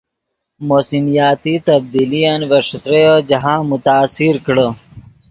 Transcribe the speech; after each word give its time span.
موسمیاتی 0.67 1.55
تبدیلین 1.67 2.41
ڤے 2.49 2.59
ݯتریو 2.67 3.13
جاہند 3.29 3.65
متاثر 3.69 4.35
کڑے 4.45 4.67